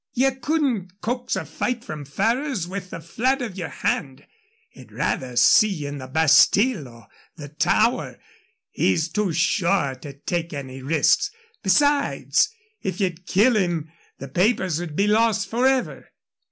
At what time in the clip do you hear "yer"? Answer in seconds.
3.55-3.67